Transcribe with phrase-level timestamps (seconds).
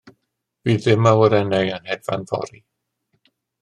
[0.67, 2.67] Fydd dim awyrennau yn hedfan fory.